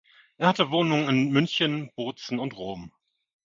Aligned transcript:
Er 0.37 0.47
hatte 0.47 0.71
Wohnungen 0.71 1.07
in 1.09 1.29
München, 1.31 1.91
Bozen 1.95 2.39
und 2.39 2.57
Rom. 2.57 2.91